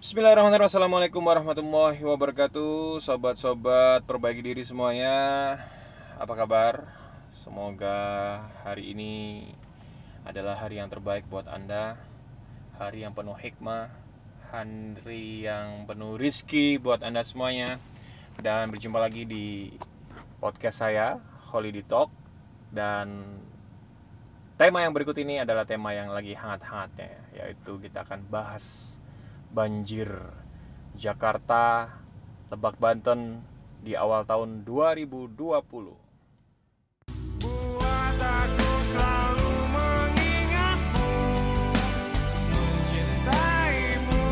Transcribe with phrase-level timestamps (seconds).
[0.00, 0.72] Bismillahirrahmanirrahim.
[0.72, 3.04] Assalamualaikum warahmatullahi wabarakatuh.
[3.04, 5.60] Sobat-sobat perbaiki diri semuanya.
[6.16, 6.88] Apa kabar?
[7.28, 9.44] Semoga hari ini
[10.24, 12.00] adalah hari yang terbaik buat Anda.
[12.80, 13.92] Hari yang penuh hikmah.
[14.48, 17.76] Hari yang penuh rizki buat Anda semuanya.
[18.40, 19.68] Dan berjumpa lagi di
[20.40, 21.20] podcast saya
[21.52, 22.08] Holiday Talk.
[22.72, 23.36] Dan
[24.56, 28.96] tema yang berikut ini adalah tema yang lagi hangat-hangatnya Yaitu kita akan bahas
[29.50, 30.06] banjir
[30.94, 31.90] Jakarta,
[32.54, 33.42] Lebak Banten
[33.82, 35.34] di awal tahun 2020.
[37.42, 41.10] Buat aku selalu mengingatmu
[42.54, 44.22] Mencintaimu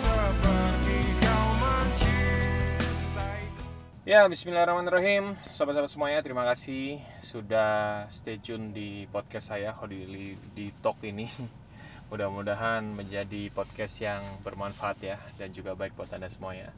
[0.00, 3.64] Seperti kau mencintaiku
[4.08, 5.36] Ya, bismillahirrahmanirrahim.
[5.52, 11.28] Sobat-sobat semuanya, terima kasih sudah stay tune di podcast saya Hodili di Talk ini.
[12.12, 16.70] Mudah-mudahan menjadi podcast yang bermanfaat ya dan juga baik buat Anda semuanya.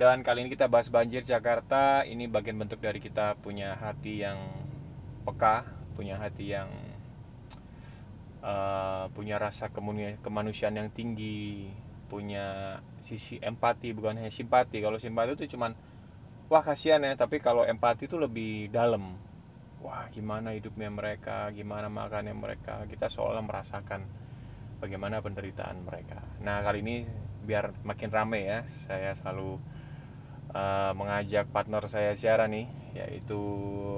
[0.00, 2.02] Dan kali ini kita bahas banjir Jakarta.
[2.08, 4.40] Ini bagian bentuk dari kita punya hati yang
[5.28, 6.72] peka, punya hati yang
[8.40, 9.68] eh, punya rasa
[10.24, 11.68] kemanusiaan yang tinggi,
[12.10, 14.80] punya sisi empati bukan hanya simpati.
[14.82, 15.76] Kalau simpati itu cuman
[16.50, 19.14] wah kasihan ya, tapi kalau empati itu lebih dalam.
[19.80, 22.84] Wah, gimana hidupnya mereka, gimana makannya mereka.
[22.84, 24.04] Kita seolah merasakan
[24.80, 26.18] bagaimana penderitaan mereka.
[26.40, 26.96] Nah, kali ini
[27.40, 29.60] biar makin rame ya, saya selalu
[30.50, 33.40] eh, mengajak partner saya siaran nih, yaitu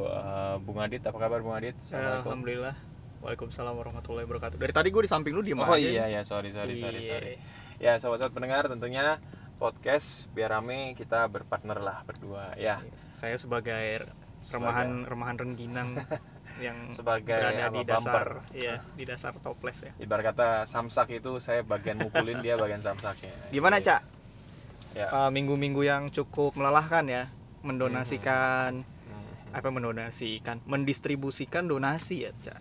[0.06, 1.02] eh, Bung Adit.
[1.02, 1.78] Apa kabar Bung Adit?
[1.80, 2.28] Assalamualaikum.
[2.28, 2.74] Alhamdulillah.
[3.22, 4.58] Waalaikumsalam warahmatullahi wabarakatuh.
[4.58, 5.78] Dari tadi gue di samping lu diem Oh aja.
[5.78, 7.08] iya ya, sorry sorry sorry Iya.
[7.08, 7.34] sorry.
[7.78, 9.22] Ya, sobat-sobat pendengar tentunya
[9.62, 12.82] podcast biar rame kita berpartner lah berdua ya.
[13.14, 14.02] Saya sebagai
[14.50, 15.94] remahan remahan rengginang
[16.60, 18.28] yang Sebagai berada di dasar bumper.
[18.52, 19.92] iya, di dasar toples ya.
[19.96, 23.32] Ibarat kata samsak itu saya bagian mukulin dia bagian samsaknya.
[23.48, 23.88] Gimana, Gitu.
[23.88, 24.02] Cak?
[24.92, 25.08] Ya.
[25.08, 27.24] Eh, minggu-minggu yang cukup melelahkan ya
[27.62, 29.54] mendonasikan Mhm.
[29.54, 32.60] apa mendonasikan mendistribusikan donasi ya cak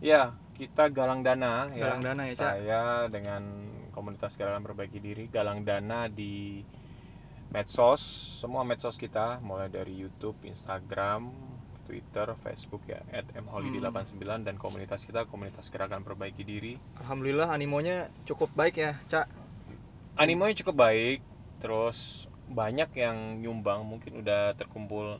[0.00, 1.84] Ya, kita galang dana ya.
[1.86, 2.52] Galang dana ya, Cak.
[2.56, 3.42] Saya dengan
[3.90, 6.64] komunitas galang perbaiki diri galang dana di
[7.48, 8.00] medsos,
[8.40, 11.28] semua medsos kita mulai dari YouTube, Instagram,
[11.90, 13.02] Twitter, Facebook ya
[13.34, 16.78] @mholiday89 dan komunitas kita komunitas gerakan perbaiki diri.
[17.02, 19.26] alhamdulillah animonya cukup baik ya cak.
[20.14, 21.18] Animonya cukup baik,
[21.58, 25.18] terus banyak yang nyumbang, mungkin udah terkumpul.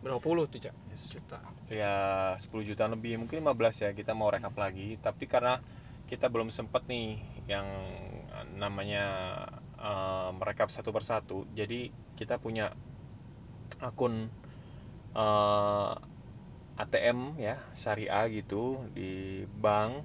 [0.00, 0.72] Berapa puluh tuh cak?
[0.96, 1.40] Juta.
[1.68, 4.96] Ya 10 juta lebih mungkin 15 ya kita mau rekap lagi.
[5.02, 5.60] Tapi karena
[6.06, 7.18] kita belum sempet nih
[7.50, 7.66] yang
[8.56, 9.04] namanya
[9.76, 12.72] eh, merekap satu persatu jadi kita punya
[13.82, 14.30] akun
[15.16, 15.92] eh,
[16.76, 20.04] ATM ya syariah gitu di bank.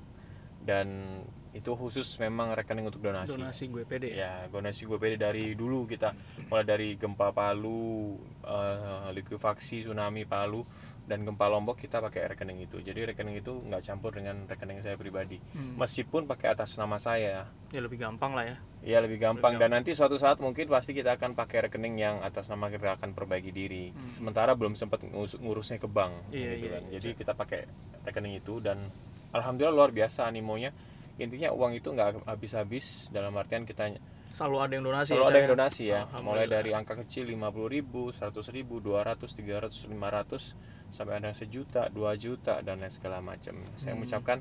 [0.62, 1.20] Dan
[1.52, 3.36] itu khusus memang rekening untuk donasi.
[3.36, 4.16] Donasi gue pede.
[4.16, 6.16] Ya donasi gue pede dari dulu kita.
[6.48, 8.16] Mulai dari gempa Palu
[8.48, 10.64] eh, likuifaksi tsunami Palu
[11.12, 12.80] dan gempa Lombok kita pakai rekening itu.
[12.80, 15.44] Jadi rekening itu nggak campur dengan rekening saya pribadi.
[15.52, 15.76] Hmm.
[15.76, 17.52] meskipun pakai atas nama saya.
[17.76, 18.58] Ya lebih gampang lah ya.
[18.82, 19.60] Ya lebih gampang.
[19.60, 23.12] Lebih dan nanti suatu saat mungkin pasti kita akan pakai rekening yang atas nama gerakan
[23.12, 23.92] perbaiki diri.
[23.92, 24.08] Hmm.
[24.16, 26.82] sementara belum sempat ngurus- ngurusnya ke bank Iya, gitu iya, kan.
[26.88, 27.18] iya, jadi Cak.
[27.20, 27.62] kita pakai
[28.08, 28.88] rekening itu dan
[29.36, 30.72] alhamdulillah luar biasa animonya.
[31.20, 33.92] Intinya uang itu nggak habis-habis dalam artian kita
[34.32, 35.52] selalu ada yang donasi Selalu ya, ada yang ya?
[35.54, 40.56] donasi ya, mulai dari angka kecil 50 ribu, 100 ribu, 200, 300, 500,
[40.92, 43.56] sampai ada sejuta, 2 juta, dan lain segala macam.
[43.76, 44.04] Saya Hmm.
[44.04, 44.38] mengucapkan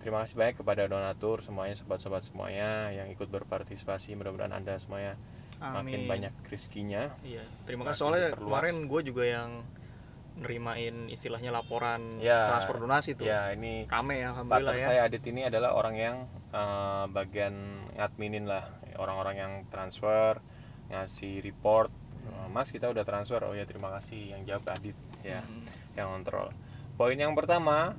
[0.00, 4.14] terima kasih banyak kepada donatur semuanya, sobat-sobat semuanya yang ikut berpartisipasi.
[4.14, 5.14] Mudah-mudahan Anda semuanya
[5.60, 6.08] makin Amin.
[6.08, 7.12] banyak rezekinya.
[7.20, 8.48] Iya, terima Makin kasih soalnya diperluas.
[8.48, 9.50] kemarin gue juga yang
[10.40, 13.28] nerimain istilahnya laporan Ya, transfer donasi tuh.
[13.28, 14.86] Ya, ini Rame ya alhamdulillah ya.
[14.88, 16.16] saya Adit ini adalah orang yang
[16.50, 17.54] eh, bagian
[17.94, 18.64] ngadminin lah,
[18.96, 20.40] orang-orang yang transfer,
[20.88, 21.92] ngasih report.
[22.30, 22.54] Hmm.
[22.54, 25.42] Mas kita udah transfer, oh ya terima kasih yang jawab Adit ya.
[25.42, 25.66] Hmm.
[25.98, 26.54] yang kontrol.
[26.94, 27.98] Poin yang pertama,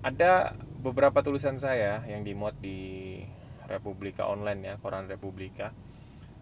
[0.00, 3.20] ada beberapa tulisan saya yang dimuat di
[3.66, 5.74] Republika Online ya, koran Republika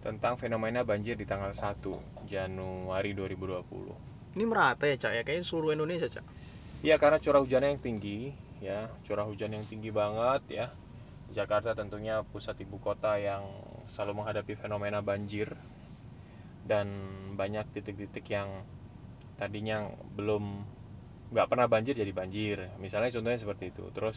[0.04, 4.36] tentang fenomena banjir di tanggal 1 Januari 2020.
[4.36, 5.22] Ini merata ya, Cak ya?
[5.24, 6.24] Kayaknya seluruh Indonesia, Cak.
[6.84, 10.66] Iya, karena curah hujannya yang tinggi ya, curah hujan yang tinggi banget ya.
[11.32, 13.42] Jakarta tentunya pusat ibu kota yang
[13.88, 15.56] selalu menghadapi fenomena banjir
[16.70, 16.86] dan
[17.40, 18.48] banyak titik-titik yang
[19.40, 19.78] tadinya
[20.18, 20.44] belum
[21.32, 22.58] nggak pernah banjir jadi banjir.
[22.84, 23.84] Misalnya contohnya seperti itu.
[23.96, 24.16] Terus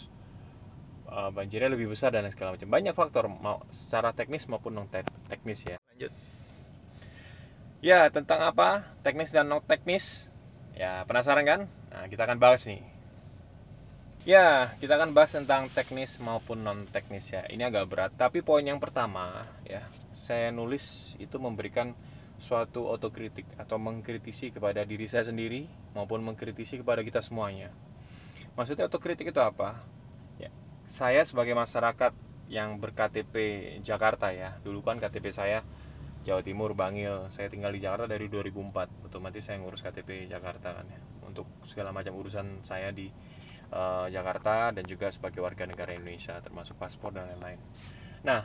[1.10, 2.70] eh, banjirnya lebih besar dan segala macam.
[2.76, 4.88] Banyak faktor mau secara teknis maupun non
[5.32, 5.78] teknis ya.
[5.94, 6.12] Lanjut.
[7.90, 8.86] ya tentang apa?
[9.06, 10.30] Teknis dan non teknis.
[10.78, 11.62] Ya penasaran kan?
[11.92, 12.82] Nah kita akan bahas nih.
[14.28, 17.42] Ya, kita akan bahas tentang teknis maupun non teknis ya.
[17.54, 19.82] Ini agak berat, tapi poin yang pertama ya,
[20.26, 21.96] saya nulis itu memberikan
[22.38, 25.66] suatu otokritik atau mengkritisi kepada diri saya sendiri
[25.98, 27.74] maupun mengkritisi kepada kita semuanya.
[28.54, 29.82] Maksudnya otokritik itu apa?
[30.38, 30.54] Ya,
[30.90, 32.14] saya sebagai masyarakat
[32.48, 33.36] yang berKTP
[33.82, 35.66] Jakarta ya, dulu kan KTP saya
[36.24, 37.28] Jawa Timur Bangil.
[37.34, 39.08] Saya tinggal di Jakarta dari 2004.
[39.08, 43.10] Otomatis saya ngurus KTP Jakarta kan ya, untuk segala macam urusan saya di
[43.72, 47.60] eh, Jakarta dan juga sebagai warga negara Indonesia termasuk paspor dan lain-lain.
[48.28, 48.44] Nah,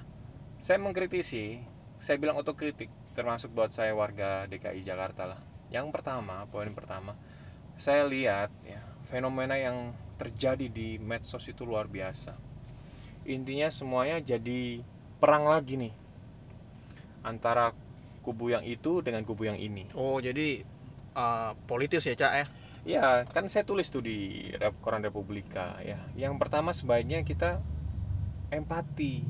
[0.62, 1.58] saya mengkritisi,
[1.98, 5.40] saya bilang otokritik termasuk buat saya warga DKI Jakarta lah.
[5.72, 7.16] Yang pertama, poin pertama,
[7.76, 12.36] saya lihat ya fenomena yang terjadi di medsos itu luar biasa.
[13.28, 14.82] Intinya semuanya jadi
[15.22, 15.94] perang lagi nih
[17.22, 17.70] antara
[18.22, 19.90] kubu yang itu dengan kubu yang ini.
[19.94, 20.62] Oh, jadi
[21.16, 22.46] eh, politis ya, Cak ya?
[22.82, 24.50] Ya, kan saya tulis tuh di
[24.82, 26.02] koran Republika ya.
[26.18, 27.62] Yang pertama sebaiknya kita
[28.50, 29.22] empati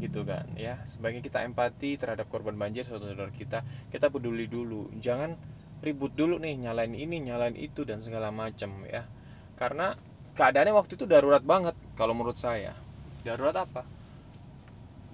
[0.00, 0.80] gitu kan ya.
[0.92, 3.64] Sebaiknya kita empati terhadap korban banjir saudara-saudara kita.
[3.88, 4.92] Kita peduli dulu.
[5.00, 5.36] Jangan
[5.80, 9.08] ribut dulu nih nyalain ini, nyalain itu dan segala macam ya.
[9.56, 9.96] Karena
[10.36, 12.76] keadaannya waktu itu darurat banget kalau menurut saya.
[13.24, 13.82] Darurat apa?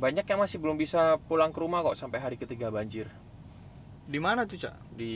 [0.02, 3.06] Banyak yang masih belum bisa pulang ke rumah kok sampai hari ketiga banjir
[4.02, 4.74] Di mana tuh, Cak?
[4.98, 5.14] di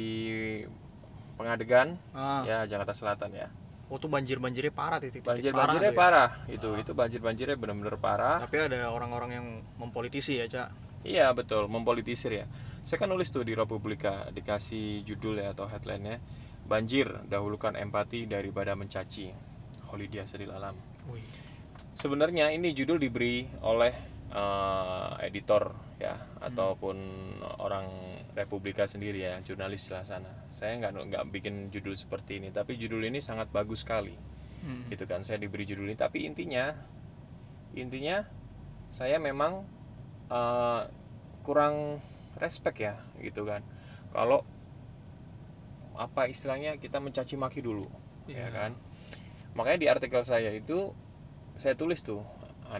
[1.36, 3.48] Pengadegan Ah, ya Jakarta Selatan ya.
[3.86, 6.00] Oh tuh banjir-banjirnya parah titik banjir banjirnya tuh ya.
[6.00, 6.82] parah itu Ah.
[6.82, 9.46] itu banjir banjirnya benar-benar parah Tapi ada orang-orang yang
[9.78, 10.68] mempolitisi ya, Cak.
[11.06, 12.46] iya betul mempolitisir ya
[12.82, 16.18] saya kan nulis tuh di Republika dikasih judul ya atau headline-nya
[16.66, 19.30] banjir dahulukan empati daripada mencaci
[19.90, 20.74] Holidia Sedil Alam
[21.94, 26.14] sebenarnya ini judul diberi oleh eh, editor ya
[26.46, 26.52] Hmm.
[26.52, 26.96] ataupun
[27.58, 27.86] orang
[28.36, 33.02] Republika sendiri ya jurnalis lah sana saya nggak nggak bikin judul seperti ini tapi judul
[33.08, 34.14] ini sangat bagus sekali
[34.62, 34.82] Hmm.
[34.92, 36.74] gitu kan saya diberi judul ini tapi intinya
[37.76, 38.24] intinya
[38.98, 39.62] saya memang
[40.32, 40.82] eh,
[41.46, 42.02] kurang
[42.42, 43.62] respect ya gitu kan
[44.14, 44.42] kalau
[45.96, 47.86] apa istilahnya kita mencaci maki dulu
[48.28, 48.48] ya Iya.
[48.52, 48.70] kan
[49.56, 50.92] makanya di artikel saya itu
[51.62, 52.22] saya tulis tuh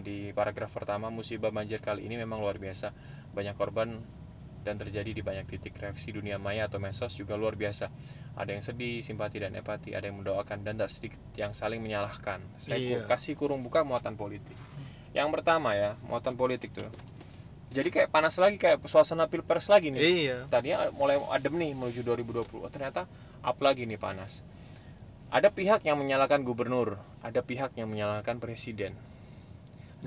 [0.03, 2.91] di paragraf pertama musibah banjir kali ini memang luar biasa.
[3.31, 3.97] Banyak korban
[4.67, 5.79] dan terjadi di banyak titik.
[5.79, 7.87] Reaksi dunia maya atau medsos juga luar biasa.
[8.35, 9.95] Ada yang sedih simpati dan empati.
[9.95, 12.43] Ada yang mendoakan dan tak sedikit yang saling menyalahkan.
[12.59, 13.07] Saya Iya.
[13.07, 14.59] kasih kurung buka muatan politik.
[15.15, 16.91] Yang pertama ya muatan politik tuh.
[17.71, 19.99] Jadi kayak panas lagi kayak suasana pilpres lagi nih.
[19.99, 20.37] Iya.
[20.47, 23.07] tadinya mulai adem nih menuju 2020 oh, ternyata
[23.43, 24.43] up lagi nih panas.
[25.27, 26.95] Ada pihak yang menyalahkan gubernur.
[27.19, 28.95] Ada pihak yang menyalahkan presiden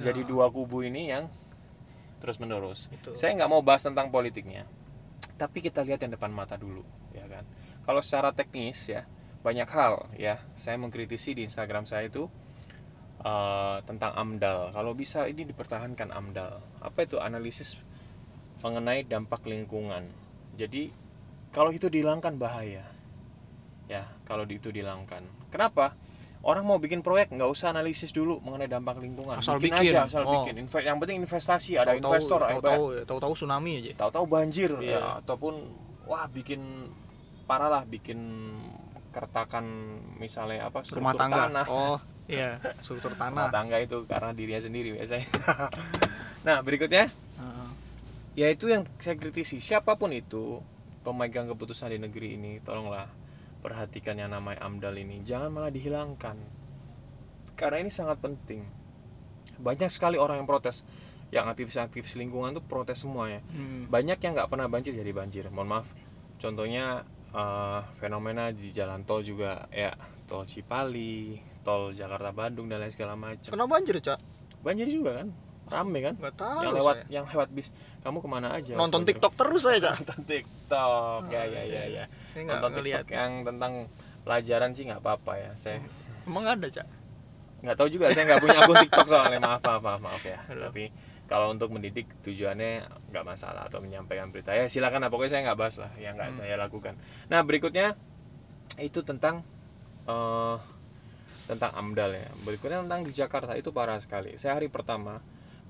[0.00, 0.28] jadi Ya.
[0.28, 1.28] dua kubu ini yang
[2.20, 2.88] terus menerus.
[2.92, 3.16] Itu.
[3.16, 4.64] saya nggak mau bahas tentang politiknya
[5.40, 6.84] tapi kita lihat yang depan mata dulu
[7.16, 7.44] ya kan?
[7.84, 9.08] Kalau secara teknis ya
[9.40, 10.36] banyak hal ya.
[10.60, 12.28] Saya mengkritisi di Instagram saya itu
[13.24, 14.76] eh, tentang AMDAL.
[14.76, 16.60] Kalau bisa ini dipertahankan AMDAL.
[16.84, 17.76] Apa itu analisis
[18.60, 20.12] mengenai dampak lingkungan?
[20.60, 20.92] Jadi
[21.56, 22.84] kalau itu dihilangkan bahaya
[23.90, 25.24] ya kalau itu dihilangkan.
[25.50, 25.96] Kenapa
[26.40, 29.92] orang mau bikin proyek nggak usah analisis dulu mengenai dampak lingkungan Asal bikin, bikin.
[29.92, 30.40] aja asal Oh.
[30.40, 33.92] bikin Inve- yang penting investasi ada Tahu-tahu- investor tahu-tahu tahu-tahu tsunami aja.
[33.98, 34.90] tahu-tahu banjir Iya.
[34.90, 35.54] ya ataupun
[36.04, 36.88] wah bikin
[37.44, 38.18] parah lah bikin
[39.10, 39.64] kertakan
[40.16, 41.38] misalnya apa Rumah struktur tangga.
[41.44, 41.98] tanah Oh,
[42.30, 43.48] iya, struktur rumah tanah.
[43.50, 45.26] tangga itu karena dirinya sendiri biasanya
[46.46, 47.68] nah berikutnya Heeh.
[48.34, 50.62] ya itu yang saya kritisi siapa pun itu
[51.00, 53.10] pemegang keputusan di negeri ini tolonglah
[53.60, 56.36] perhatikan yang namanya AMDAL ini jangan malah dihilangkan.
[57.54, 58.64] Karena ini sangat penting.
[59.60, 60.80] Banyak sekali orang yang protes
[61.30, 63.86] yang aktivis-aktivis lingkungan tuh protes semuanya Hmm.
[63.86, 65.46] banyak yang nggak pernah banjir jadi banjir.
[65.46, 65.86] Mohon maaf.
[66.40, 69.94] Contohnya eh, fenomena di jalan tol juga ya
[70.26, 73.46] tol Cipali tol Jakarta Bandung dan lain segala macam.
[73.46, 74.18] Kena banjir, Cak?
[74.60, 75.28] banjir juga kan
[75.70, 76.58] rame kan Enggak tahu.
[76.60, 77.06] yang lewat saya.
[77.08, 77.68] yang lewat bis
[78.00, 79.10] kamu ke mana aja Nonton waktu itu?
[79.14, 79.92] TikTok terus saya, Cak.
[80.00, 82.98] nonton TikTok ya ya ya ya Saya nggak nonton ngeliat.
[83.00, 83.72] TikTok yang tentang
[84.20, 85.78] pelajaran sih nggak apa-apa ya saya
[86.22, 86.86] Emang ada, Cak?
[87.60, 90.64] nggak tahu juga saya nggak punya akun TikTok soalnya maaf maaf maaf, maaf ya Aduh.
[90.66, 90.88] tapi
[91.26, 92.72] kalau untuk mendidik tujuannya
[93.06, 96.30] nggak masalah atau menyampaikan berita ya silakan lah pokoknya saya nggak bahas lah yang nggak
[96.30, 96.38] Hmm.
[96.40, 96.96] saya lakukan
[97.26, 97.94] nah berikutnya
[98.76, 99.44] itu tentang
[100.02, 100.56] eh
[101.46, 105.20] tentang AMDAL ya berikutnya tentang di Jakarta itu parah sekali saya hari pertama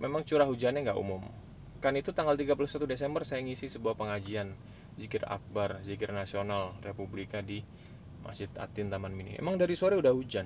[0.01, 1.23] memang curah hujannya nggak umum.
[1.81, 4.53] Kan itu tanggal 31 Desember saya ngisi sebuah pengajian
[4.97, 7.65] zikir akbar zikir nasional Republika di
[8.21, 9.37] Masjid Atin Taman Mini.
[9.37, 10.45] Emang dari sore udah hujan?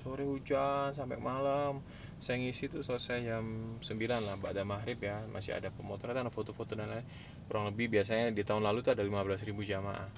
[0.00, 1.84] Sore hujan sampai malam.
[2.22, 3.84] Saya ngisi tuh selesai jam 9
[4.22, 5.20] lah pada maghrib ya.
[5.28, 7.04] Masih ada pemotretan foto-foto dan lain
[7.50, 10.08] kurang lebih biasanya di tahun lalu tuh ada 15.000 jamaah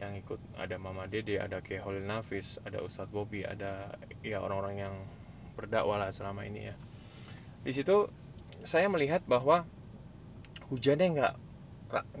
[0.00, 0.40] yang ikut.
[0.60, 4.94] Ada Mama Dede ada Keholil Nafis ada Ustadz Bobi ada ya orang-orang yang
[5.54, 6.76] berdakwah lah selama ini ya
[7.64, 8.12] di situ
[8.64, 9.64] saya melihat bahwa
[10.68, 11.34] hujannya nggak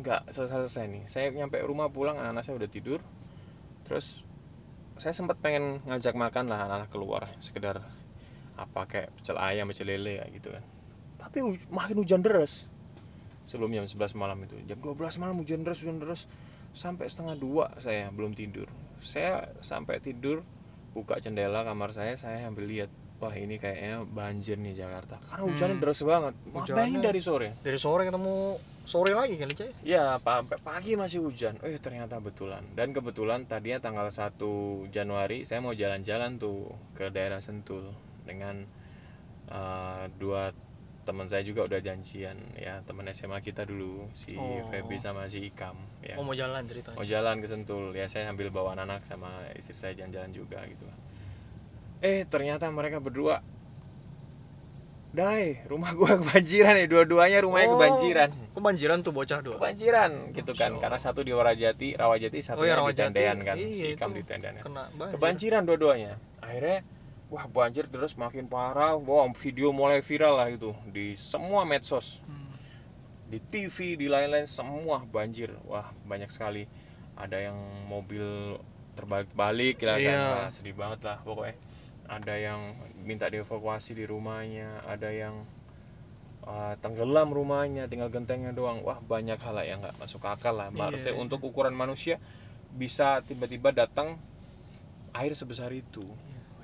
[0.00, 1.04] nggak selesai-selesai nih.
[1.08, 3.00] Saya nyampe rumah pulang anak-anak saya udah tidur.
[3.84, 4.24] Terus
[4.96, 7.82] saya sempat pengen ngajak makan lah anak-anak keluar sekedar
[8.54, 10.64] apa kayak pecel ayam pecel lele ya gitu kan.
[11.18, 12.70] Tapi makin hujan deras.
[13.44, 16.24] Sebelum jam 11 malam itu jam 12 malam hujan deras hujan deras.
[16.74, 18.66] Sampai setengah dua saya belum tidur.
[19.04, 20.42] Saya sampai tidur
[20.94, 22.90] buka jendela kamar saya saya sambil lihat
[23.24, 25.82] wah ini kayaknya banjir nih Jakarta karena hujannya Hmm.
[25.82, 28.34] deras banget Hujannya- bayangin dari sore Dari sore ketemu
[28.84, 29.80] sore lagi kali Cak.
[29.80, 31.56] Ya, pa- sampai pagi masih hujan.
[31.56, 32.60] Oh, ternyata betulan.
[32.70, 34.44] Dan kebetulan tadinya tanggal 1
[34.88, 38.68] Januari saya mau jalan-jalan tuh ke daerah Sentul dengan
[39.46, 40.52] eh, dua
[41.02, 44.64] teman saya juga udah janjian ya, teman SMA kita dulu, si Oh.
[44.66, 46.16] Feby sama si Ikam ya.
[46.16, 46.96] Oh mau jalan ceritanya.
[46.96, 47.92] Mau jalan ke Sentul.
[47.92, 50.88] Ya, saya sambil bawa anak sama istri saya jalan-jalan juga gitu.
[52.04, 53.40] Eh, ternyata mereka berdua
[55.08, 59.54] Dai, rumah gua kebanjiran nih, dua-duanya rumahnya Oh, kebanjiran Kebanjiran tuh bocah dua.
[59.56, 63.00] kebanjiran gitu kan Masya karena satu di Rawajati Rawajati satunya iya, di Rawajati.
[63.08, 64.58] Tendean kan Iya, si Ikam di Tendean.
[64.58, 65.14] Kena banjir.
[65.14, 66.78] kebanjiran dua-duanya akhirnya
[67.30, 72.50] wah banjir terus makin parah wah video mulai viral lah itu di semua medsos Hmm.
[73.24, 76.66] di TV di lain-lain semua banjir wah banyak sekali
[77.14, 77.56] ada yang
[77.86, 78.58] mobil
[78.92, 80.18] terbalik-balik lah kan.
[80.36, 81.54] Wah, sedih banget lah pokoknya
[82.06, 85.44] ada yang minta dievakuasi di rumahnya ada yang
[86.44, 91.12] uh, tenggelam rumahnya tinggal gentengnya doang wah banyak hal yang nggak masuk akal lah Maksudnya
[91.12, 91.20] Iya.
[91.20, 92.20] untuk ukuran manusia
[92.74, 94.20] bisa tiba-tiba datang
[95.14, 96.04] air sebesar itu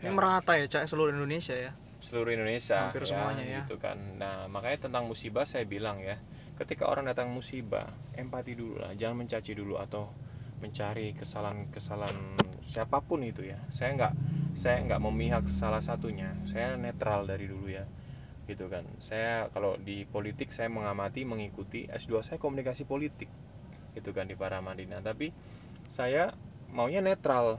[0.01, 0.17] Ini Ya.
[0.17, 1.73] merata ya Cak seluruh Indonesia ya.
[2.01, 3.57] seluruh Indonesia Hampir ya, semuanya ya.
[3.61, 6.17] gitu kan nah makanya tentang musibah saya bilang ya
[6.57, 10.09] ketika orang datang musibah empati dulu lah jangan mencaci dulu atau
[10.61, 12.17] mencari kesalahan-kesalahan
[12.63, 13.59] siapa pun itu ya.
[13.73, 14.13] Saya nggak
[14.55, 16.37] saya nggak memihak salah satunya.
[16.47, 17.85] Saya netral dari dulu ya
[18.47, 18.85] gitu kan.
[19.01, 23.29] Saya kalau di politik saya mengamati mengikuti S2 saya komunikasi politik
[23.97, 25.01] gitu kan di Paramadina.
[25.01, 25.33] Tapi
[25.89, 26.31] saya
[26.71, 27.59] maunya netral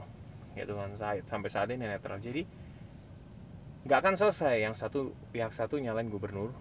[0.54, 0.94] gitu kan.
[0.94, 2.22] Saya sampai saat ini netral.
[2.22, 2.44] Jadi
[3.82, 6.54] nggak akan selesai yang satu pihak satu nyalain gubernur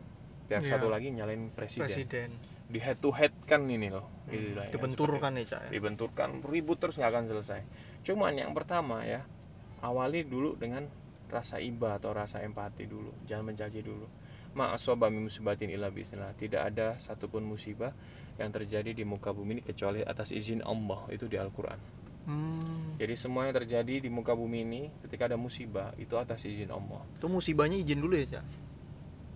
[0.50, 0.76] pihak Iya.
[0.76, 2.30] satu lagi nyalain presiden, Presiden.
[2.72, 5.70] Di head to head kan ini loh Hmm, gitu ya, Dibenturkan ya Cak ya.
[5.74, 7.62] dibenturkan ribut terus nggak akan selesai
[8.02, 9.26] cuman yang pertama ya
[9.84, 10.88] awali dulu dengan
[11.28, 14.06] rasa iba atau rasa empati dulu jangan mencaci dulu
[14.54, 17.92] ma'asoba min musibatin illa bismillah tidak ada satupun musibah
[18.38, 21.80] yang terjadi di muka bumi ini kecuali atas izin Allah itu di Al-Quran
[22.22, 23.02] Hmm.
[23.02, 27.02] jadi semua yang terjadi di muka bumi ini ketika ada musibah itu atas izin Allah
[27.18, 28.46] Itu musibahnya izin dulu ya Cak.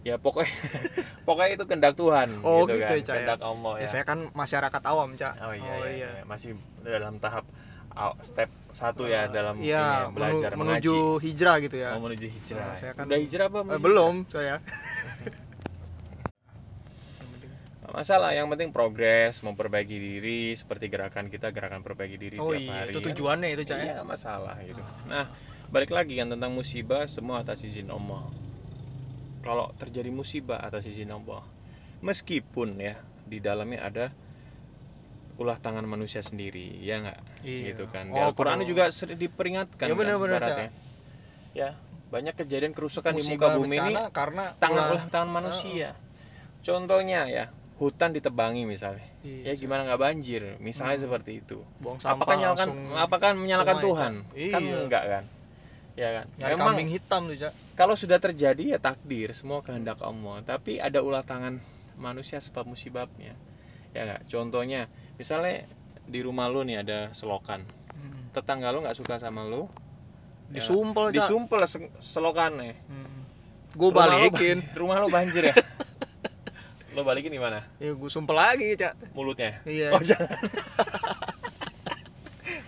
[0.05, 0.53] Ya pokoknya
[1.27, 3.47] pokoknya itu kehendak Tuhan Oh, gitu, gitu kan ya, Cak, ya?
[3.49, 5.33] Allah Ya, ya, saya kan masyarakat awam Cak.
[5.41, 6.09] oh iya, iya, iya.
[6.29, 6.51] masih
[6.85, 7.45] dalam tahap
[8.21, 11.89] step satu ya dalam Iya, ya, menu- belajar menuju mengaji hijrah gitu ya.
[11.95, 14.55] mau menuju hijrah Nah, saya kan- udah hijrah apa Eh, belum saya.
[17.95, 22.73] masalah yang penting progres memperbaiki diri seperti gerakan kita gerakan perbaiki diri Oh tiap iya,
[22.83, 23.07] hari itu kan.
[23.13, 23.93] tujuannya itu Cak iya ya.
[24.01, 25.05] nggak masalah gitu Ah.
[25.07, 25.25] nah
[25.73, 28.21] balik lagi kan tentang musibah semua atas izin Allah
[29.45, 31.45] kalau terjadi musibah atas izin Allah.
[32.01, 34.05] Meskipun ya di dalamnya ada
[35.37, 37.19] ulah tangan manusia sendiri ya nggak?
[37.45, 37.61] Iya.
[37.71, 38.09] gitu kan.
[38.09, 40.69] Di Oh, Al-Quran juga sering diperingatkan Ya, kan, benar-benar, ibaratnya.
[41.53, 41.69] ya
[42.09, 45.89] banyak kejadian kerusakan di Musibah muka bumi ini karena tangan ulah- ulah tangan manusia.
[46.65, 47.45] Contohnya ya
[47.77, 49.05] hutan ditebangi misalnya.
[49.21, 50.41] Iya, ya gimana nggak banjir?
[50.57, 51.05] Misalnya Hmm.
[51.05, 51.61] seperti itu.
[51.77, 54.13] Buang sampah apakah nyalakan langsung apakah menyalahkan sungai, Tuhan?
[54.49, 54.77] Kan Iya.
[54.81, 55.23] enggak kan
[55.95, 57.53] ya kan nyari memang kambing hitam tuh Cak.
[57.73, 61.63] kalau sudah terjadi ya takdir semua kehendak Allah tapi ada ulah tangan
[61.95, 63.31] manusia sebab musibahnya
[63.91, 65.63] ya enggak contohnya misalnya
[66.03, 68.27] di rumah lu nih ada selokan Hmm.
[68.29, 69.71] tetangga lu nggak suka sama lu
[70.45, 71.15] ya, Disumpel Cak.
[71.17, 73.23] disumpel se- selokannya Hmm.
[73.71, 74.59] Gue balikin.
[74.59, 75.55] ba- rumah lu banjir ya
[76.91, 78.99] lo balikin di mana Ya gue sumpel lagi Cak.
[79.11, 79.91] mulutnya Iya.
[79.91, 80.27] Oh jangan.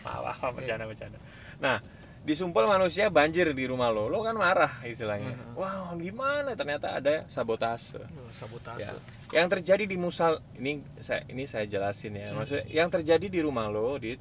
[0.03, 1.19] maaf, bercanda, bercanda.
[1.57, 1.83] Nah,
[2.21, 5.31] disumpel manusia banjir di rumah lo, lo kan marah istilahnya.
[5.31, 5.53] Mhm.
[5.53, 6.53] Wah, gimana?
[6.53, 8.01] Ternyata ada sabotase.
[8.01, 8.93] Oh, sabotase.
[8.93, 8.99] Ya.
[9.33, 12.31] Yang terjadi di musal, ini saya ini saya jelasin ya.
[12.31, 12.41] Hmm.
[12.41, 14.15] Maksudnya, yang terjadi di rumah lo, di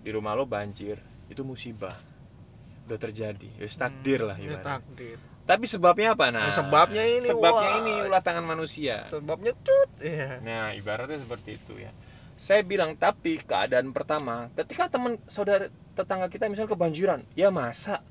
[0.00, 1.98] di rumah lo banjir, itu musibah.
[2.86, 4.66] Udah terjadi, ya takdir lah Hmm, ya, ibaratnya.
[4.78, 5.18] takdir.
[5.42, 6.30] Tapi sebabnya apa?
[6.30, 7.78] Nah, Ya, sebabnya ini, sebabnya wah.
[7.78, 9.06] ini ulah tangan manusia.
[9.10, 9.90] Sebabnya cut.
[9.98, 10.38] Iya.
[10.42, 11.90] Nah, ibaratnya seperti itu ya.
[12.36, 15.66] Saya bilang, tapi keadaan pertama, ketika teman saudara
[15.96, 18.04] tetangga kita misalnya kebanjiran, ya masa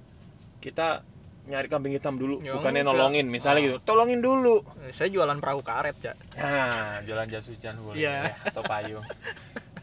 [0.58, 1.06] kita
[1.46, 2.98] nyari kambing hitam dulu, Ya bukannya enggak.
[2.98, 3.66] nolongin, misalnya Ah.
[3.70, 4.66] gitu, tolongin dulu.
[4.90, 6.18] Saya jualan perahu karet Cak.
[6.34, 8.34] Nah, jalan jas hujan boleh Iya.
[8.34, 9.06] ya, atau payung.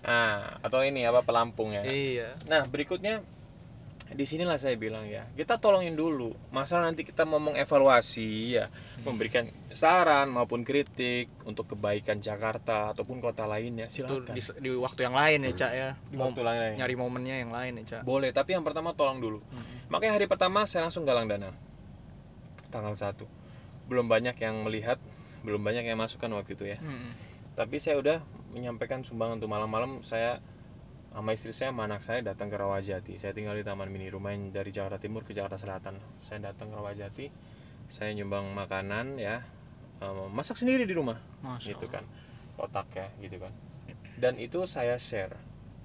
[0.02, 2.34] nah atau ini apa pelampung ya Iya.
[2.50, 3.22] nah berikutnya
[4.12, 8.68] di sinilah saya bilang ya kita tolongin dulu masalah nanti kita mau mengevaluasi ya
[9.02, 15.16] memberikan saran maupun kritik untuk kebaikan Jakarta ataupun kota lainnya silakan di, di waktu yang
[15.16, 15.88] lain ya, Cak ya.
[16.06, 16.76] Di Mau waktu lain.
[16.76, 18.02] nyari momennya yang lain ya, Cak.
[18.04, 19.88] boleh tapi yang pertama tolong dulu Mm-mm.
[19.88, 21.50] makanya hari pertama saya langsung galang dana
[22.68, 23.16] tanggal 1
[23.88, 24.96] belum banyak yang melihat
[25.42, 27.12] belum banyak yang masukkan waktu itu ya Mm-mm.
[27.56, 28.18] tapi saya udah
[28.52, 30.38] menyampaikan sumbangan untuk malam-malam saya
[31.12, 33.20] sama istri saya sama anak saya datang ke Rawajati.
[33.20, 36.00] Saya tinggal di Taman Mini rumah yang dari Jakarta Timur ke Jakarta Selatan.
[36.24, 37.26] Saya datang ke Rawajati
[37.92, 39.44] saya nyumbang makanan ya.
[40.32, 41.20] Masak sendiri di rumah.
[41.44, 42.02] Masya gitu kan
[42.56, 43.52] kotak ya gitu kan.
[44.16, 45.36] Dan itu saya share.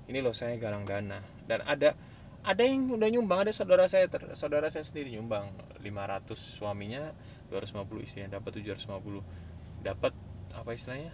[0.07, 1.19] Ini loh saya galang dana.
[1.43, 1.91] Dan ada
[2.47, 5.51] ada yang udah nyumbang ada saudara saya ter- saudara saya sendiri nyumbang.
[5.83, 7.11] 500 suaminya
[7.51, 9.23] 250 istrinya dapat 750
[9.85, 10.11] dapat
[10.51, 11.13] apa istilahnya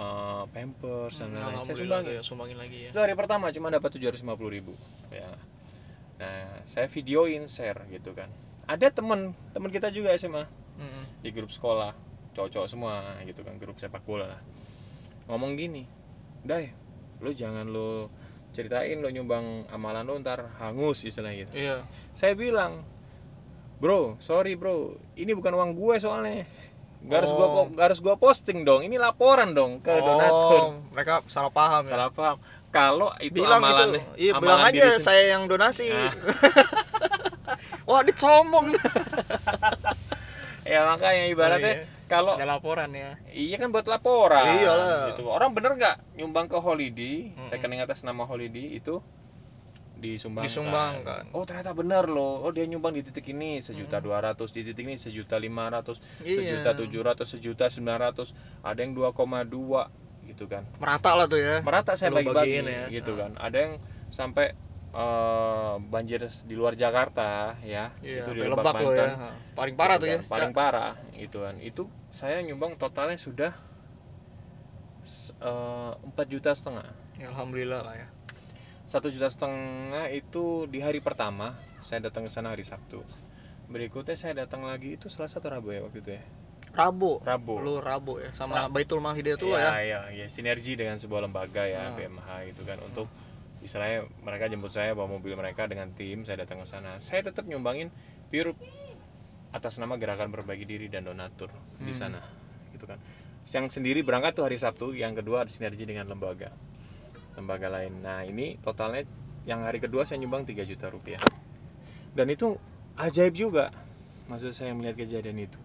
[0.00, 1.60] Eh, pampers dan Hmm, lain-lain.
[1.62, 2.08] Saya sumbangin.
[2.10, 2.90] ya, sumbangin lagi ya.
[2.90, 4.16] itu hari pertama cuma dapat 750
[4.48, 4.72] ribu.
[5.10, 5.28] Ya.
[6.16, 8.32] Nah saya videoin share gitu kan.
[8.64, 11.04] Ada teman teman kita juga SMA Mm-mm.
[11.20, 11.92] di grup sekolah.
[12.32, 14.24] Cowok-cowok semua gitu kan grup sepak bola.
[14.30, 14.40] Lah
[15.26, 15.84] ngomong gini
[16.40, 16.72] Dai
[17.20, 18.08] lu jangan lu
[18.50, 21.52] ceritain lu nyumbang amalan lu ntar hangus istilahnya gitu.
[21.54, 21.84] Iya.
[22.12, 22.82] saya bilang
[23.76, 24.96] bro sorry bro.
[25.14, 26.48] Ini bukan uang gue soalnya
[27.02, 27.64] gak harus gua Oh.
[27.68, 31.90] gak harus gua posting dong ini laporan dong ke Oh, donatur mereka salah paham ya.
[31.90, 32.36] salah paham
[32.70, 34.00] kalau itu bilang amalan itu.
[34.20, 35.02] Iya, bilang aja diri sendiri.
[35.02, 35.90] saya yang donasi.
[35.90, 36.14] Nah.
[37.90, 38.70] Wah, dit sombong.
[40.62, 41.84] ya makanya ibaratnya Oh, iya.
[42.06, 43.18] kalau Ada laporan ya.
[43.26, 44.54] Iya kan buat laporan.
[44.56, 45.10] Iyalah.
[45.10, 45.22] Gitu.
[45.24, 47.50] Orang bener nggak nyumbang ke Holiday, Mm-mm.
[47.50, 49.02] rekening atas nama Holiday itu
[50.00, 50.48] disumbangkan.
[50.48, 51.22] Disumbangkan.
[51.30, 52.40] Oh ternyata benar loh.
[52.40, 56.00] Oh dia nyumbang di titik ini sejuta dua ratus, di titik ini sejuta lima ratus,
[56.18, 56.56] Iya.
[56.56, 58.32] sejuta tujuh ratus, sejuta sembilan ratus.
[58.60, 59.86] Ada yang 2,2
[60.24, 60.64] gitu kan.
[60.76, 61.60] Merata lah tuh ya.
[61.60, 62.88] Merata saya bagi-bagi ya.
[62.88, 63.18] gitu Ah.
[63.20, 63.30] kan.
[63.36, 63.72] Ada yang
[64.08, 64.56] sampai
[64.90, 69.06] eh, banjir di luar Jakarta ya, Iya, itu di Lebak Lebak ya.
[69.14, 69.28] Ha.
[69.54, 70.16] Paling parah gitu tuh ya.
[70.16, 70.58] kan, paling Cak.
[70.58, 73.54] parah gitu kan itu saya nyumbang totalnya sudah
[75.40, 78.08] eh, empat juta setengah Ya, alhamdulillah lah ya.
[78.90, 83.06] Satu juta setengah itu di hari pertama saya datang ke sana hari Sabtu
[83.66, 86.22] berikutnya saya datang lagi itu Selasa atau Rabu ya waktu itu ya
[86.70, 87.18] Rabu.
[87.20, 89.70] Rabu Lu Rabu ya sama Ra- Baitul Mal Hidayatullah ya.
[89.72, 91.94] ya, ya, ya, sinergi dengan sebuah lembaga ya Ah.
[91.94, 93.06] BMH gitu kan untuk
[93.60, 97.42] istilahnya mereka jemput saya bawa mobil mereka dengan tim saya datang ke sana saya tetap
[97.44, 97.90] nyumbangin
[98.26, 98.54] pure
[99.50, 101.98] atas nama gerakan berbagi diri dan donatur di Hmm.
[101.98, 102.20] sana
[102.70, 102.98] gitu kan
[103.46, 106.54] yang sendiri berangkat tuh hari Sabtu yang kedua ada sinergi dengan lembaga
[107.40, 109.08] lembaga lain nah ini totalnya
[109.48, 111.20] yang hari kedua saya nyumbang 3 juta rupiah
[112.12, 112.54] dan itu
[113.00, 113.72] ajaib juga
[114.28, 115.60] maksud saya melihat kejadian itu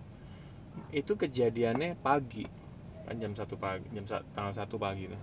[0.95, 2.47] itu kejadiannya pagi
[3.05, 5.21] kan jam satu pagi jam tanggal satu pagi tuh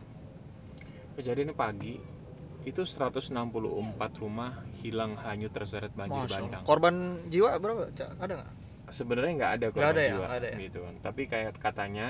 [1.18, 1.98] kejadiannya pagi
[2.62, 3.34] itu 164
[4.22, 7.90] rumah hilang hanyut terseret banjir Masya bandang Korban jiwa berapa?
[8.22, 8.50] Ada nggak?
[8.92, 10.08] sebenarnya nggak ada korban ada ya?
[10.14, 10.56] jiwa Nggak ada ya?
[10.68, 12.06] gitu kan tapi kayak katanya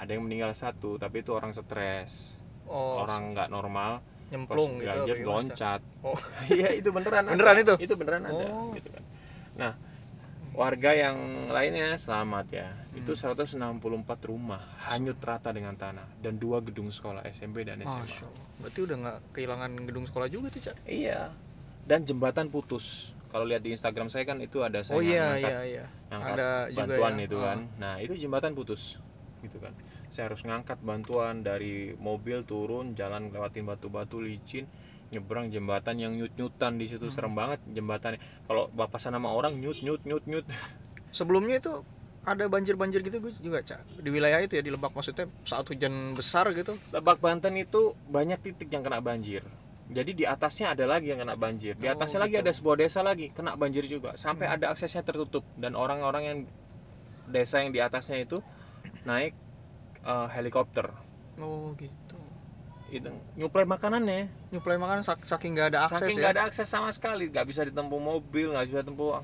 [0.00, 2.39] ada yang meninggal satu tapi itu orang stres
[2.70, 3.98] Oh, orang nggak normal
[4.30, 4.86] nyemplung gitu.
[5.04, 6.14] gadget loncat Oh.
[6.48, 7.34] iya itu beneran ada.
[7.34, 7.74] Beneran itu?
[7.80, 8.70] itu beneran ada Oh.
[8.72, 9.02] gitu kan
[9.52, 9.72] nah
[10.52, 11.16] warga yang
[11.48, 13.34] lainnya selamat ya itu Hmm.
[13.34, 13.82] 164
[14.24, 18.46] rumah hanyut rata dengan tanah dan dua gedung sekolah SMP dan SMA Masya Allah.
[18.60, 20.76] Berarti udah nggak kehilangan gedung sekolah juga tuh, Cak?
[20.84, 21.30] iya
[21.82, 25.42] dan jembatan putus kalau lihat di Instagram saya kan itu ada saya Oh iya, ngangkat-
[25.44, 25.84] iya, iya.
[26.08, 27.24] ngangkat Ada juga bantuan ya.
[27.24, 28.82] itu kan nah itu jembatan putus
[29.40, 29.72] gitu kan
[30.10, 34.66] saya harus ngangkat bantuan dari mobil turun jalan lewatin batu-batu licin
[35.10, 37.14] nyebrang jembatan yang nyut-nyutan di situ Hmm.
[37.14, 40.46] serem banget jembatannya kalau papasan sama orang nyut nyut nyut nyut
[41.10, 41.74] Sebelumnya itu
[42.22, 43.82] ada banjir-banjir gitu gue juga, Cak.
[43.98, 46.78] Di wilayah itu ya di Lebak maksudnya saat hujan besar gitu.
[46.94, 49.42] Lebak Banten itu banyak titik yang kena banjir
[49.90, 52.46] jadi di atasnya ada lagi yang kena banjir di Oh, atasnya lagi gitu.
[52.46, 54.54] ada sebuah desa lagi kena banjir juga sampai Hmm.
[54.54, 56.38] ada aksesnya tertutup dan orang-orang yang
[57.26, 58.38] desa yang di atasnya itu
[59.02, 59.34] naik
[60.04, 60.92] eh, helikopter.
[61.40, 62.18] Oh, gitu.
[62.90, 63.06] itu
[63.38, 64.26] nyuplai makanannya.
[64.50, 66.20] Nyuplai makan sak- saking nggak ada akses saking ya.
[66.26, 67.30] nggak ada akses sama sekali.
[67.30, 69.22] Nggak bisa ditempuh mobil nggak bisa tempuh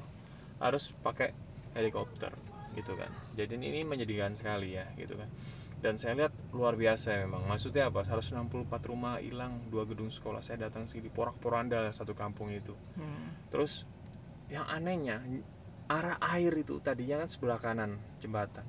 [0.62, 1.34] harus pakai
[1.74, 2.30] helikopter
[2.78, 3.10] gitu kan.
[3.34, 5.26] Jadi ini menyedihkan sekali ya gitu kan.
[5.82, 7.44] Dan saya lihat luar biasa memang.
[7.44, 8.06] Maksudnya apa?
[8.06, 8.38] 164
[8.86, 10.40] rumah hilang dua gedung sekolah.
[10.40, 12.72] Saya datang sini porak-poranda satu kampung itu.
[12.96, 13.34] Hmm.
[13.50, 13.82] terus
[14.46, 15.22] yang anehnya
[15.90, 18.62] arah air itu tadinya kan sebelah kanan jembatan.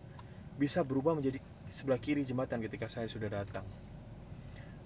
[0.57, 1.37] Bisa berubah menjadi
[1.69, 3.63] sebelah kiri jembatan ketika saya sudah datang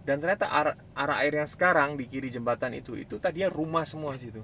[0.02, 4.18] dan ternyata arah, arah air yang sekarang di kiri jembatan itu itu tadinya rumah semua
[4.18, 4.42] situ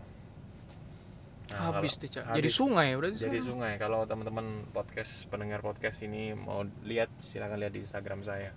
[1.47, 2.35] Nah, habis tuh, Cak.
[2.35, 3.23] Jadi sungai berarti.
[3.23, 3.47] jadi sana.
[3.47, 8.51] sungai kalau teman-teman podcast pendengar podcast ini mau lihat silakan lihat di Instagram saya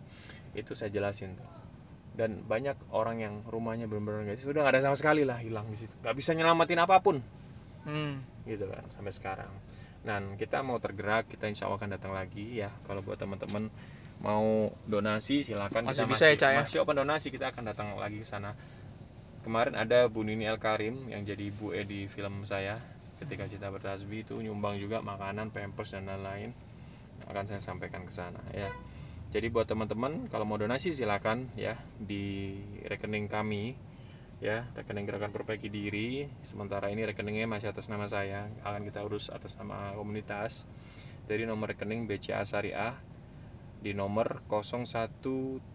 [0.58, 1.46] itu saya jelasin tuh
[2.18, 5.78] dan banyak orang yang rumahnya benar-benar guys sudah nggak ada sama sekali lah hilang di
[5.78, 7.22] situ nggak bisa nyelamatin apa pun
[7.86, 8.26] Hmm.
[8.42, 9.48] gitu kan sampai sekarang
[10.00, 12.72] dan kita mau tergerak kita insya Allah akan datang lagi ya.
[12.88, 13.68] Kalau buat teman-teman
[14.20, 16.58] mau donasi silakan Masih kita bisa ya, Cak, ya?
[16.64, 18.52] masih open donasi kita akan datang lagi ke sana.
[19.40, 22.76] Kemarin ada Bu Nini El Karim yang jadi Bu E di film saya
[23.20, 24.28] ketika kita bertasbih.
[24.28, 26.52] Itu nyumbang juga makanan pampers dan lain-lain.
[27.28, 28.68] Akan saya sampaikan ke sana ya.
[29.30, 33.78] Jadi buat teman-teman kalau mau donasi silakan ya di rekening kami
[34.40, 36.26] ya rekening gerakan perbaiki diri.
[36.40, 38.48] Sementara ini rekeningnya masih atas nama saya.
[38.64, 40.64] Akan kita urus atas nama komunitas.
[41.28, 42.96] Jadi nomor rekening BCA Syariah
[43.80, 45.72] di nomor 017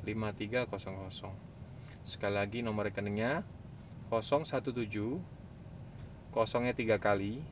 [0.00, 1.50] 5300
[2.00, 3.44] sekali lagi nomor rekeningnya
[4.08, 4.72] 017
[6.32, 7.42] kosongnya tiga kali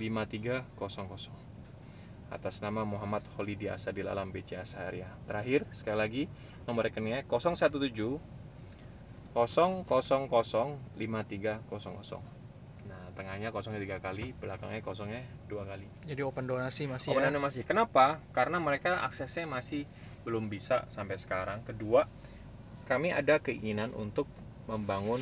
[0.00, 1.47] 5300
[2.28, 5.08] atas nama Muhammad Holidi Asadil Alam BCA Syariah.
[5.24, 6.22] Terakhir, sekali lagi
[6.68, 8.20] nomor rekeningnya 017
[9.32, 12.20] 000 5300.
[12.88, 15.86] Nah, tengahnya kosongnya tiga kali, belakangnya kosongnya dua kali.
[16.08, 17.28] Jadi open donasi masih Open ya.
[17.32, 17.62] donasi masih.
[17.68, 18.20] Kenapa?
[18.32, 19.84] Karena mereka aksesnya masih
[20.24, 21.62] belum bisa sampai sekarang.
[21.64, 22.08] Kedua,
[22.88, 24.26] kami ada keinginan untuk
[24.68, 25.20] membangun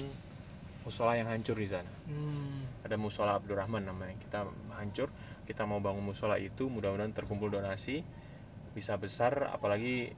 [0.87, 2.63] musola yang hancur di sana Hmm.
[2.87, 4.47] ada musola Abdurrahman namanya kita
[4.79, 5.11] hancur
[5.47, 8.03] kita mau bangun musola itu mudah-mudahan terkumpul donasi
[8.75, 10.13] bisa besar apalagi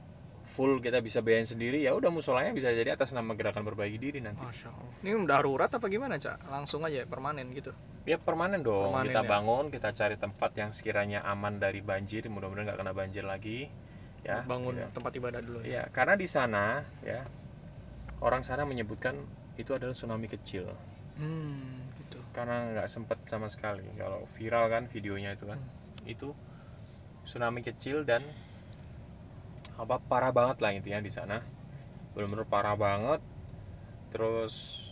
[0.49, 4.19] full kita bisa biayain sendiri ya udah musolanya bisa jadi atas nama gerakan perbaiki diri
[4.19, 4.89] nanti Masya Allah.
[5.05, 6.49] Ini darurat apa gimana, Cak?
[6.49, 7.69] Langsung aja permanen gitu.
[8.03, 9.29] ya permanen dong Permanen kita ya.
[9.29, 13.69] bangun kita cari tempat yang sekiranya aman dari banjir mudah-mudahan nggak kena banjir lagi
[14.25, 14.89] ya Bangun gitu.
[14.97, 15.85] tempat ibadah dulu ya.
[15.85, 17.21] ya karena di sana ya
[18.19, 19.13] orang sana menyebutkan
[19.55, 20.65] itu adalah tsunami kecil
[21.19, 21.88] Hmm.
[22.35, 23.83] Karena nggak sempet sama sekali.
[23.97, 25.59] Kalau viral kan videonya itu kan.
[25.59, 25.77] Hmm.
[26.07, 26.31] itu
[27.27, 28.23] tsunami kecil dan
[29.77, 31.43] apa parah banget lah intinya di sana.
[32.15, 33.21] Benar-benar parah banget.
[34.09, 34.85] Terus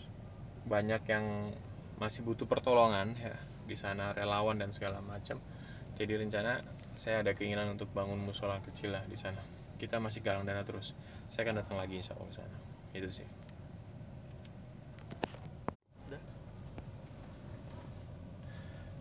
[0.67, 1.55] banyak yang
[1.97, 3.33] masih butuh pertolongan ya
[3.65, 5.41] di sana relawan dan segala macam
[5.97, 6.61] jadi rencana
[6.93, 9.41] saya ada keinginan untuk bangun musola kecil lah di sana.
[9.81, 10.93] Kita masih galang dana terus.
[11.33, 12.57] Saya akan datang lagi insya Allah ke sana.
[12.93, 13.25] Itu sih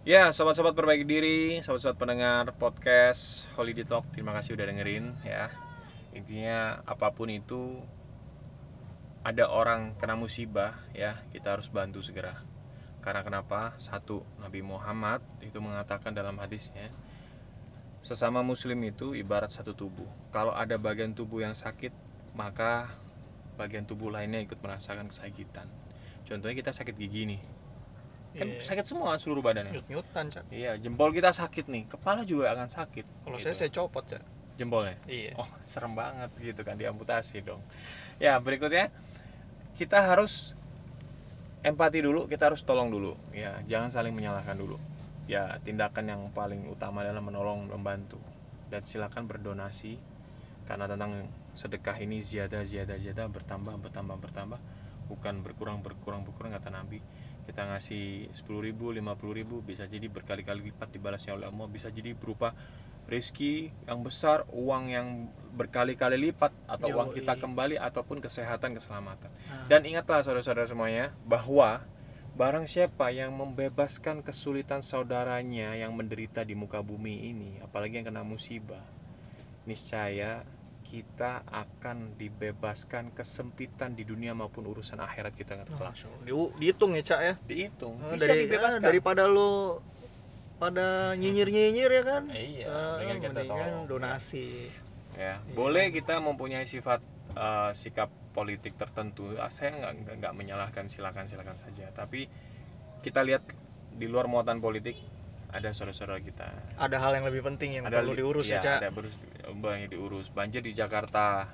[0.06, 5.50] Ya, sobat-sobat perbaiki diri, sobat-sobat pendengar podcast Holiday Talk, terima kasih udah dengerin ya.
[6.14, 7.82] Intinya apa pun itu
[9.26, 12.38] ada orang kena musibah ya, kita harus bantu segera.
[13.02, 13.74] Karena kenapa?
[13.82, 16.86] Satu, Nabi Muhammad itu mengatakan dalam hadisnya,
[18.06, 20.06] sesama muslim itu ibarat satu tubuh.
[20.30, 21.90] Kalau ada bagian tubuh yang sakit,
[22.38, 22.94] maka
[23.58, 25.66] bagian tubuh lainnya ikut merasakan kesakitan.
[26.30, 27.55] Contohnya kita sakit gigi nih.
[28.36, 28.62] Kan Iya.
[28.62, 29.72] sakit semua seluruh badannya.
[29.72, 30.44] Nyut-nyutan, Cak.
[30.52, 33.04] Iya, jempol kita sakit nih, kepala juga akan sakit.
[33.24, 33.44] Kalau gitu.
[33.48, 34.22] saya saya copot, Cak.
[34.56, 34.96] jempolnya.
[35.04, 35.36] Iya.
[35.36, 37.60] Oh, serem banget gitu kan diamputasi dong.
[38.16, 38.88] Ya, berikutnya
[39.76, 40.56] kita harus
[41.60, 43.16] empati dulu, kita harus tolong dulu.
[43.36, 44.80] Ya, jangan saling menyalahkan dulu.
[45.28, 48.16] Ya, tindakan yang paling utama adalah menolong, membantu.
[48.72, 49.98] Dan silakan berdonasi
[50.66, 54.60] karena tentang sedekah ini ziyadah ziyadah ziyadah bertambah bertambah bertambah
[55.06, 56.98] bukan berkurang berkurang berkurang kata Nabi
[57.46, 61.66] kita ngasih 10.000 ribu, 50 ribu bisa jadi berkali-kali lipat dibalasnya oleh Allah.
[61.70, 62.52] Bisa jadi berupa
[63.06, 67.22] rezeki yang besar uang yang berkali-kali lipat atau uang Yoi.
[67.22, 69.30] kita kembali ataupun kesehatan keselamatan.
[69.30, 71.86] Nah, dan ingatlah saudara-saudara semuanya bahwa
[72.36, 78.20] barang siapa yang membebaskan kesulitan saudaranya yang menderita di muka bumi ini apalagi yang kena
[78.20, 78.84] musibah
[79.64, 80.44] niscaya
[80.86, 85.94] kita akan dibebaskan kesempitan di dunia maupun urusan akhirat kita nggak kelak.
[86.22, 87.34] Diu- dihitung ya, Cak ya.
[87.42, 89.82] dihitung Eh, bisa dari dibebaskan eh, daripada lo
[90.56, 92.22] pada nyinyir-nyinyir ya kan?
[92.30, 94.46] Iya, Eh, mendingan kita mendingan donasi.
[95.12, 95.52] ya Iya.
[95.52, 97.02] boleh kita mempunyai sifat
[97.34, 102.28] eh, sikap politik tertentu Ah, saya nggak- nggak menyalahkan silakan silakan saja tapi
[103.00, 103.42] kita lihat
[103.92, 104.96] di luar muatan politik
[105.48, 106.48] ada saudara-saudara kita.
[106.76, 108.78] Ada hal yang lebih penting yang perlu li- diurus ya, Cak.
[108.80, 110.26] ada berus- banyak diurus.
[110.28, 111.46] Banjir di Jakarta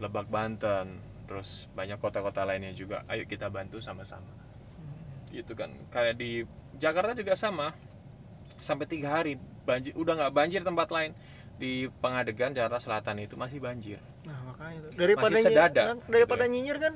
[0.00, 3.04] Lebak Banten terus banyak kota-kota lainnya juga.
[3.06, 4.26] Ayo kita bantu sama-sama.
[4.26, 5.30] Hmm.
[5.30, 5.70] gitu kan.
[5.88, 6.42] Kayak di
[6.74, 7.70] Jakarta juga sama.
[8.58, 11.12] Sampai tiga hari banjir udah nggak banjir tempat lain.
[11.54, 14.00] Di Pengadegan Jakarta Selatan itu masih banjir.
[14.24, 14.88] Nah, makanya itu.
[14.96, 16.94] Daripada Masih sedada, kan, daripada gitu nyinyir kan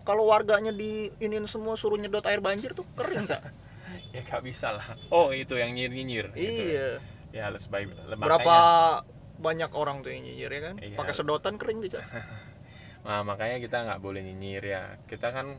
[0.00, 3.42] kalau warganya diinin semua suruh nyedot air banjir tuh kering, Cak.
[4.14, 6.88] ya nggak bisa lah oh itu yang nyinyir nyinyir iya.
[7.34, 8.56] ya harus baik Berapa
[9.42, 10.74] banyak orang tuh yang nyinyir ya kan?
[10.78, 10.94] Iya.
[10.94, 12.06] Pakai sedotan kering tuh, Cak.
[13.06, 15.58] nah makanya kita nggak boleh nyinyir ya kita kan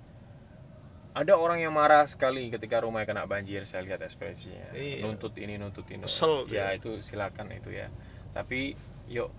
[1.16, 5.06] ada orang yang marah sekali ketika rumahnya kena banjir saya lihat ekspresinya Iya.
[5.06, 6.80] nuntut ini nuntut ini Kesel ya ya.
[6.80, 7.88] itu silakan itu ya
[8.34, 8.74] tapi
[9.08, 9.30] yuk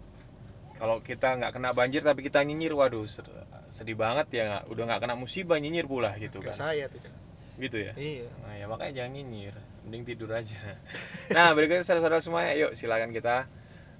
[0.78, 3.28] kalau kita nggak kena banjir tapi kita nyinyir waduh sed-
[3.74, 7.00] sedih banget ya udah nggak kena musibah nyinyir pula gitu Kayak kan saya tuh.
[7.56, 10.56] Gitu ya iya Nah, ya makanya jangan nyinyir, mending tidur aja.
[11.36, 13.48] Nah, berikutnya saudara-saudara semuanya, yuk silakan kita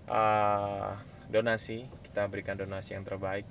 [0.07, 0.91] eh,
[1.29, 3.45] donasi, kita berikan donasi yang terbaik.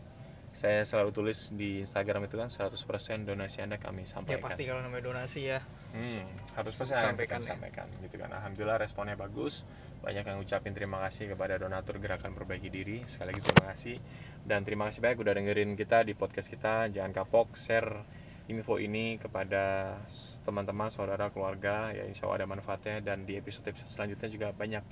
[0.56, 2.80] Saya selalu tulis di Instagram itu kan 100%
[3.28, 4.39] donasi Anda kami ya sampaikan.
[4.39, 5.60] pasti kalau namanya donasi ya
[5.91, 7.50] Hmm, harus pasti Sampaikan sampaikan, ya.
[7.56, 8.28] sampaikan gitu kan.
[8.30, 9.63] Alhamdulillah responnya bagus.
[10.00, 13.00] Banyak yang ngucapin terima kasih kepada donatur Gerakan Perbaiki Diri.
[13.08, 13.96] Sekali lagi terima kasih
[14.44, 16.88] dan terima kasih banyak udah dengerin kita di podcast kita.
[16.91, 18.04] Jangan kapok share
[18.45, 19.97] info ini kepada
[20.45, 24.84] teman-teman, saudara, keluarga ya insya Allah ada manfaatnya dan di episode-episode selanjutnya juga banyak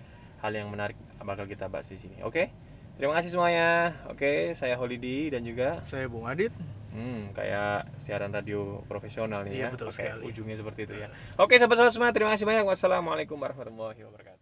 [0.41, 2.19] hal yang menarik bakal kita bahas di sini.
[2.25, 2.49] Oke?
[2.93, 3.97] Terima kasih semuanya.
[4.09, 6.53] Oke, saya Holidi dan juga saya Bung Adit
[6.93, 10.23] Hmm, kayak siaran radio profesional nih Iya, ya, betul pakai sekali.
[10.29, 11.09] ujungnya seperti itu ya.
[11.41, 12.69] Oke, sahabat-sahabat semua, terima kasih banyak.
[12.69, 14.32] Wassalamualaikum warahmatullahi wabarakatuh.